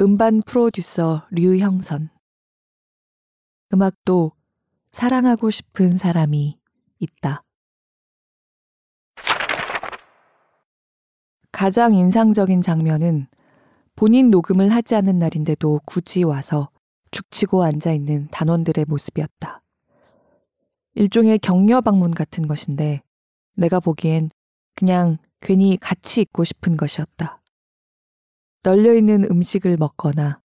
[0.00, 2.08] 음반 프로듀서 류형선
[3.74, 4.30] 음악도
[4.92, 6.56] 사랑하고 싶은 사람이
[7.00, 7.42] 있다.
[11.50, 13.26] 가장 인상적인 장면은
[13.96, 16.70] 본인 녹음을 하지 않은 날인데도 굳이 와서
[17.10, 19.62] 죽치고 앉아 있는 단원들의 모습이었다.
[20.94, 23.02] 일종의 격려 방문 같은 것인데
[23.56, 24.30] 내가 보기엔
[24.76, 27.37] 그냥 괜히 같이 있고 싶은 것이었다.
[28.62, 30.40] 널려있는 음식을 먹거나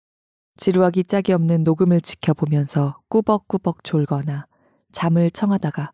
[0.57, 4.47] 지루하기 짝이 없는 녹음을 지켜보면서 꾸벅꾸벅 졸거나
[4.91, 5.91] 잠을 청하다가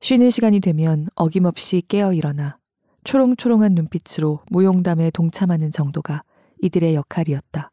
[0.00, 2.58] 쉬는 시간이 되면 어김없이 깨어 일어나
[3.04, 6.22] 초롱초롱한 눈빛으로 무용담에 동참하는 정도가
[6.60, 7.70] 이들의 역할이었다.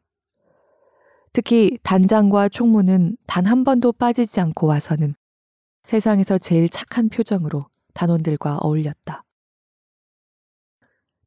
[1.32, 5.16] 특히 단장과 총무는 단 한 번도 빠지지 않고 와서는
[5.82, 9.23] 세상에서 제일 착한 표정으로 단원들과 어울렸다.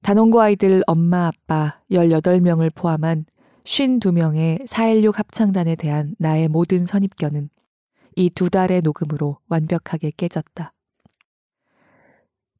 [0.07, 3.25] 단원고 아이들 엄마 아빠 18명을 포함한
[3.65, 7.49] 52명의 4.16 합창단에 대한 나의 모든 선입견은
[8.15, 10.71] 이 두 달의 녹음으로 완벽하게 깨졌다.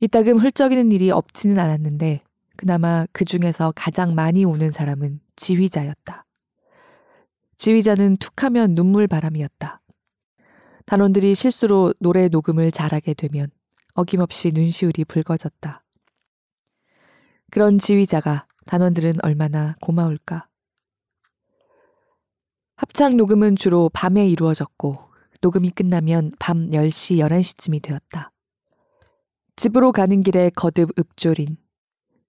[0.01, 2.19] 이따금 훌쩍이는 일이 없지는 않았는데
[2.57, 6.25] 그나마 그 중에서 가장 많이 우는 사람은 지휘자였다.
[7.55, 9.79] 지휘자는 툭하면 눈물바람이었다.
[10.85, 13.49] 단원들이 실수로 노래 녹음을 잘하게 되면
[13.93, 15.86] 어김없이 눈시울이 붉어졌다.
[17.51, 20.47] 그런 지휘자가 단원들은 얼마나 고마울까.
[22.75, 24.99] 합창 녹음은 주로 밤에 이루어졌고
[25.41, 28.31] 녹음이 끝나면 밤 10시, 11시쯤이 되었다.
[29.55, 31.57] 집으로 가는 길에 거듭 읍조린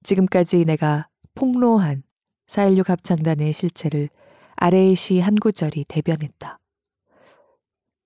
[0.02, 2.02] 지금까지 내가 폭로한
[2.46, 4.08] 4.16 합창단의 실체를
[4.56, 6.58] 아래의 시 한 구절이 대변했다.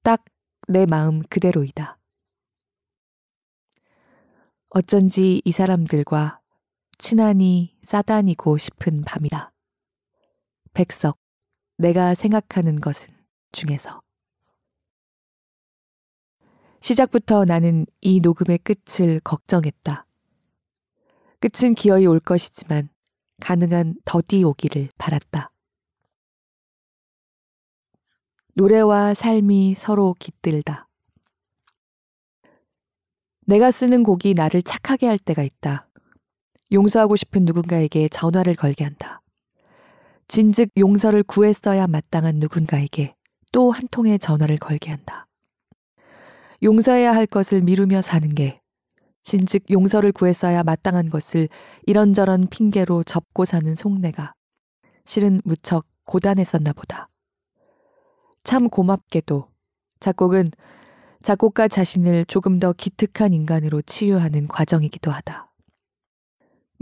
[0.02, 0.24] 딱
[0.68, 1.98] 내 마음 그대로이다.
[4.70, 6.40] 어쩐지 이 사람들과
[7.02, 9.52] 친하니 싸다니고 싶은 밤이다.
[10.72, 11.18] 백석,
[11.76, 13.12] 내가 생각하는 것은
[13.50, 14.00] 중에서.
[16.80, 20.06] 시작부터 나는 이 녹음의 끝을 걱정했다.
[21.40, 22.88] 끝은 기어이 올 것이지만
[23.40, 25.50] 가능한 더디 오기를 바랐다.
[28.54, 30.88] 노래와 삶이 서로 깃들다.
[33.40, 35.88] 내가 쓰는 곡이 나를 착하게 할 때가 있다.
[36.72, 39.20] 용서하고 싶은 누군가에게 전화를 걸게 한다.
[40.28, 43.14] 진즉 용서를 구했어야 마땅한 누군가에게
[43.52, 45.26] 또 한 통의 전화를 걸게 한다.
[46.62, 48.60] 용서해야 할 것을 미루며 사는 게
[49.22, 51.48] 진즉 용서를 구했어야 마땅한 것을
[51.86, 54.32] 이런저런 핑계로 접고 사는 속내가
[55.04, 57.08] 실은 무척 고단했었나 보다.
[58.42, 59.48] 참 고맙게도
[60.00, 60.50] 작곡은
[61.22, 65.51] 작곡가 자신을 조금 더 기특한 인간으로 치유하는 과정이기도 하다.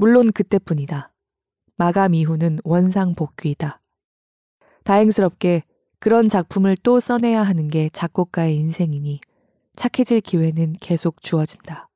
[0.01, 1.13] 물론 그때뿐이다.
[1.77, 3.83] 마감 이후는 원상 복귀이다.
[4.83, 5.65] 다행스럽게
[5.99, 9.21] 그런 작품을 또 써내야 하는 게 작곡가의 인생이니
[9.77, 11.91] 착해질 기회는 계속 주어진다.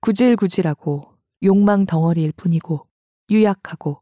[0.00, 1.12] 구질구질하고
[1.44, 2.88] 욕망 덩어리일 뿐이고
[3.30, 4.00] 유약하고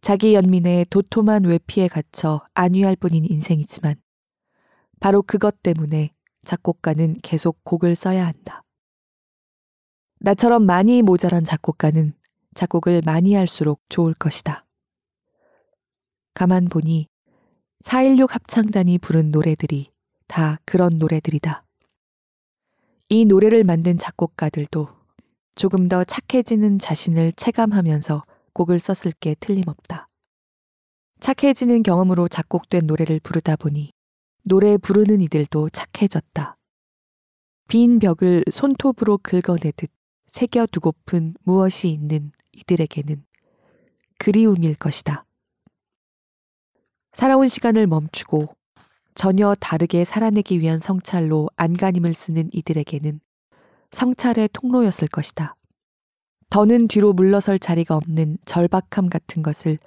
[0.00, 3.96] 자기 연민의 도톰한 외피에 갇혀 안위할 뿐인 인생이지만
[5.00, 6.12] 바로 그것 때문에
[6.44, 8.63] 작곡가는 계속 곡을 써야 한다.
[10.24, 12.14] 나처럼 많이 모자란 작곡가는
[12.54, 14.64] 작곡을 많이 할수록 좋을 것이다.
[16.32, 17.08] 가만 보니
[17.80, 19.90] 416 합창단이 부른 노래들이
[20.26, 21.66] 다 그런 노래들이다.
[23.10, 24.88] 이 노래를 만든 작곡가들도
[25.56, 30.08] 조금 더 착해지는 자신을 체감하면서 곡을 썼을 게 틀림없다.
[31.20, 33.90] 착해지는 경험으로 작곡된 노래를 부르다 보니
[34.44, 36.56] 노래 부르는 이들도 착해졌다.
[37.68, 39.90] 빈 벽을 손톱으로 긁어내듯
[40.34, 43.24] 새겨두고픈 무엇이 있는 이들에게는
[44.18, 45.24] 그리움일 것이다.
[47.12, 48.48] 살아온 시간을 멈추고
[49.14, 53.20] 전혀 다르게 살아내기 위한 성찰로 안간힘을 쓰는 이들에게는
[53.92, 55.54] 성찰의 통로였을 것이다.
[56.50, 59.78] 더는 뒤로 물러설 자리가 없는 절박함 같은 것을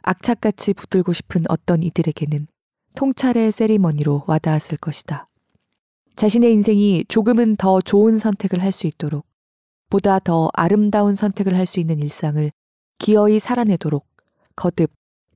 [0.00, 2.46] 악착같이 붙들고 싶은 어떤 이들에게는
[2.94, 5.26] 통찰의 세리머니로 와닿았을 것이다.
[6.16, 9.29] 자신의 인생이 조금은 더 좋은 선택을 할 수 있도록
[9.90, 12.50] 보다 더 아름다운 선택을 할 수 있는 일상을
[12.98, 14.06] 기어이 살아내도록
[14.56, 14.90] 거듭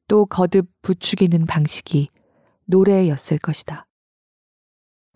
[0.08, 2.08] 또 거듭 부추기는 방식이
[2.66, 3.86] 노래였을 것이다.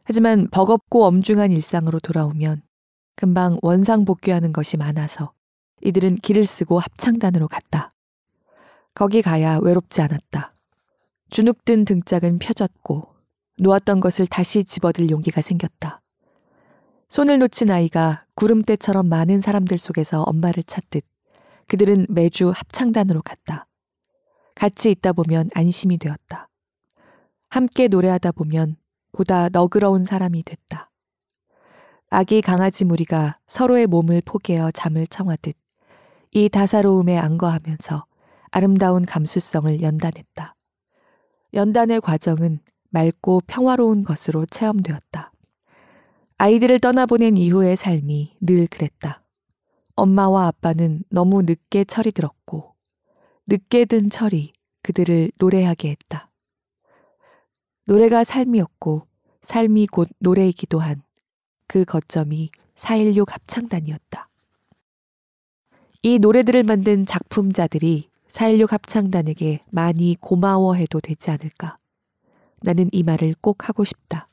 [0.04, 2.62] 하지만 버겁고 엄중한 일상으로 돌아오면
[3.16, 5.32] 금방 원상 복귀하는 것이 많아서
[5.82, 7.90] 이들은 길을 쓰고 합창단으로 갔다.
[8.94, 10.54] 거기 가야 외롭지 않았다.
[11.30, 13.14] 주눅든 등짝은 펴졌고
[13.58, 16.00] 놓았던 것을 다시 집어들 용기가 생겼다.
[17.08, 21.04] 손을 놓친 아이가 구름대처럼 많은 사람들 속에서 엄마를 찾듯
[21.66, 23.66] 그들은 매주 합창단으로 갔다.
[24.54, 26.48] 같이 있다 보면 안심이 되었다.
[27.48, 28.76] 함께 노래하다 보면
[29.12, 30.90] 보다 너그러운 사람이 됐다.
[32.10, 35.56] 아기 강아지 무리가 서로의 몸을 포개어 잠을 청하듯
[36.32, 38.04] 이 다사로움에 안거하면서
[38.50, 40.54] 아름다운 감수성을 연단했다.
[41.54, 45.32] 연단의 과정은 맑고 평화로운 것으로 체험되었다.
[46.38, 49.22] 아이들을 떠나보낸 이후의 삶이 늘 그랬다.
[49.96, 52.74] 엄마와 아빠는 너무 늦게 철이 들었고,
[53.46, 56.30] 늦게 든 철이 그들을 노래하게 했다.
[57.86, 59.06] 노래가 삶이었고,
[59.42, 61.08] 삶이 곧 노래이기도 한
[61.68, 64.28] 그 거점이 416 합창단이었다.
[66.02, 71.76] 이 노래들을 만든 작품자들이 416 합창단에게 많이 고마워해도 되지 않을까.
[72.62, 74.27] 나는 이 말을 꼭 하고 싶다.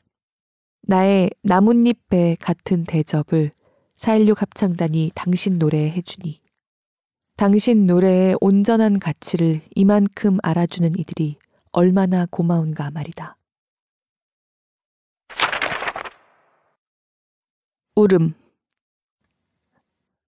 [0.88, 3.52] 나의 나뭇잎배 같은 대접을
[3.98, 6.42] 416 합창단이 당신 노래에 해주니
[7.38, 11.38] 당신 노래의 온전한 가치를 이만큼 알아주는 이들이
[11.72, 13.36] 얼마나 고마운가 말이다.
[17.96, 18.34] 울음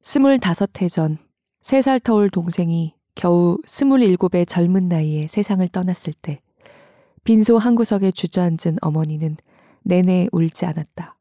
[0.02, 1.18] 스물다섯 해 전,
[1.62, 6.40] 세 살 터울 동생이 겨우 스물일곱의 젊은 나이에 세상을 떠났을 때,
[7.26, 9.36] 빈소 한 구석에 주저앉은 어머니는
[9.88, 11.18] 내내 울지 않았다.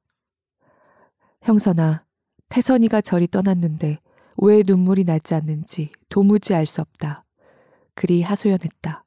[1.43, 2.05] 형선아,
[2.49, 4.01] 태선이가 저리 떠났는데
[4.39, 7.25] 왜 눈물이 나지 않는지 도무지 알 수 없다.
[7.95, 9.05] 그리 하소연했다.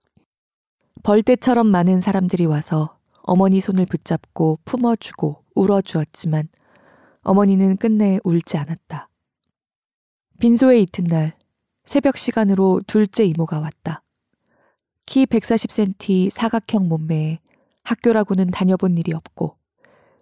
[1.03, 6.47] 벌떼처럼 많은 사람들이 와서 어머니 손을 붙잡고 품어주고 울어주었지만
[7.21, 9.09] 어머니는 끝내 울지 않았다.
[10.39, 11.35] 빈소의 이튿날
[11.83, 14.03] 새벽 시간으로 둘째 이모가 왔다.
[15.05, 17.39] 키 140cm 사각형 몸매에
[17.89, 19.57] 학교라고는 다녀본 일이 없고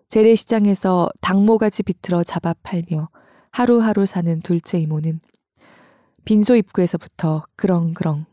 [0.08, 3.10] 재래시장에서 당모가지 비틀어 잡아 팔며
[3.52, 5.20] 하루하루 사는 둘째 이모는
[6.24, 8.26] 빈소 입구에서부터 그렁그렁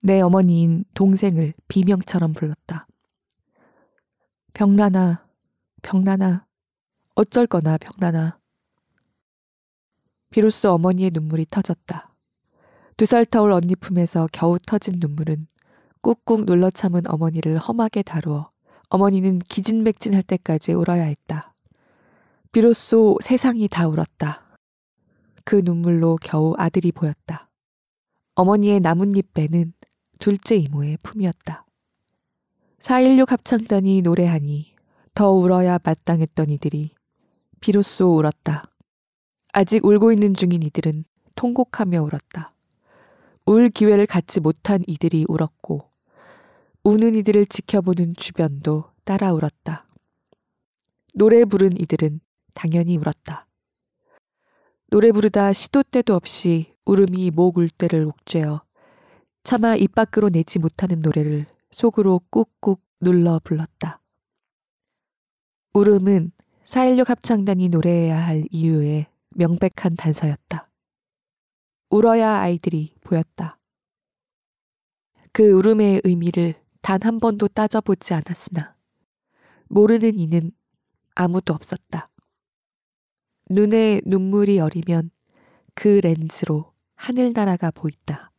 [0.00, 2.86] 내 어머니인 동생을 비명처럼 불렀다.
[4.54, 5.22] 병란아,
[5.82, 6.46] 병란아,
[7.14, 8.38] 어쩔 거나 병란아.
[10.30, 12.14] 비로소 어머니의 눈물이 터졌다.
[12.96, 15.46] 두 살 터울 언니 품에서 겨우 터진 눈물은
[16.02, 18.50] 꾹꾹 눌러 참은 어머니를 험하게 다루어
[18.88, 21.54] 어머니는 기진맥진할 때까지 울어야 했다.
[22.52, 24.42] 비로소 세상이 다 울었다.
[25.44, 27.48] 그 눈물로 겨우 아들이 보였다.
[28.34, 29.72] 어머니의 나뭇잎배는
[30.18, 31.64] 둘째 이모의 품이었다.
[32.78, 34.74] 4.16 합창단이 노래하니
[35.14, 36.90] 더 울어야 마땅했던 이들이
[37.60, 38.64] 비로소 울었다.
[39.52, 42.54] 아직 울고 있는 중인 이들은 통곡하며 울었다.
[43.46, 45.88] 울 기회를 갖지 못한 이들이 울었고,
[46.86, 49.88] 우는 이들을 지켜보는 주변도 따라 울었다.
[51.14, 52.20] 노래 부른 이들은
[52.54, 53.48] 당연히 울었다.
[54.90, 58.62] 노래 부르다 시도 때도 없이 울음이 목울 때를 옥죄어
[59.42, 64.00] 차마 입 밖으로 내지 못하는 노래를 속으로 꾹꾹 눌러 불렀다.
[65.74, 66.30] 울음은
[66.66, 70.70] 4.16 합창단이 노래해야 할 이유의 명백한 단서였다.
[71.90, 73.58] 울어야 아이들이 보였다.
[75.32, 78.76] 그 울음의 의미를 단 한 번도 따져보지 않았으나
[79.66, 80.52] 모르는 이는
[81.16, 82.10] 아무도 없었다.
[83.50, 85.10] 눈에 눈물이 어리면
[85.74, 88.30] 그 렌즈로 하늘나라가 보인다.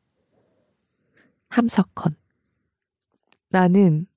[1.49, 2.13] 함석헌.
[3.49, 4.07] 나는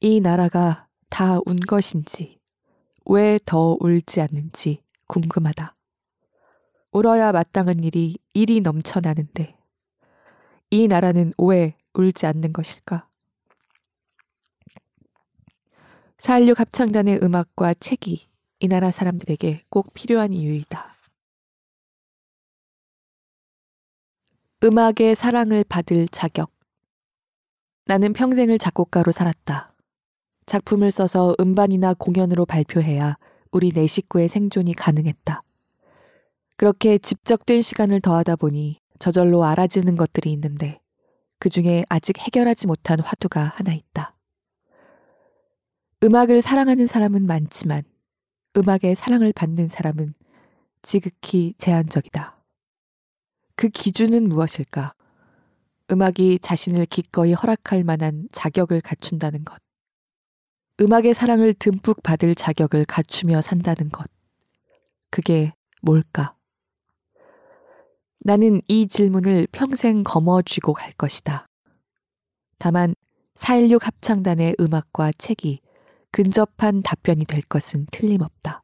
[0.00, 2.38] 이 나라가 다 운 것인지,
[3.06, 5.74] 왜 더 울지 않는지 궁금하다.
[6.92, 9.58] 울어야 마땅한 일이 일이 넘쳐나는데,
[10.70, 13.07] 이 나라는 왜 울지 않는 것일까?
[16.18, 18.26] 4.16 합창단의 음악과 책이
[18.58, 20.96] 이 나라 사람들에게 꼭 필요한 이유이다.
[24.64, 26.50] 음악의 사랑을 받을 자격.
[27.86, 29.72] 나는 평생을 작곡가로 살았다.
[30.46, 33.16] 작품을 써서 음반이나 공연으로 발표해야
[33.52, 35.42] 우리 네 식구의 생존이 가능했다.
[36.56, 40.80] 그렇게 집적된 시간을 더하다 보니 저절로 알아지는 것들이 있는데
[41.38, 44.17] 그 중에 아직 해결하지 못한 화두가 하나 있다.
[46.00, 47.82] 음악을 사랑하는 사람은 많지만
[48.56, 50.14] 음악의 사랑을 받는 사람은
[50.80, 52.38] 지극히 제한적이다.
[53.56, 54.94] 그 기준은 무엇일까?
[55.90, 59.60] 음악이 자신을 기꺼이 허락할 만한 자격을 갖춘다는 것.
[60.80, 64.06] 음악의 사랑을 듬뿍 받을 자격을 갖추며 산다는 것.
[65.10, 66.36] 그게 뭘까?
[68.20, 71.48] 나는 이 질문을 평생 거머쥐고 갈 것이다.
[72.58, 72.94] 다만
[73.34, 75.60] 4.16 합창단의 음악과 책이
[76.10, 78.62] 근접한 답변이 될 것은 틀림없다.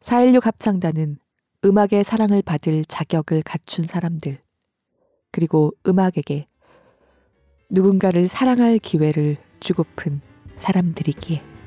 [0.00, 1.18] 4.16 합창단은
[1.64, 4.40] 음악의 사랑을 받을 자격을 갖춘 사람들,
[5.30, 6.46] 그리고 음악에게
[7.70, 10.20] 누군가를 사랑할 기회를 주고픈
[10.56, 11.59] 사람들이기에.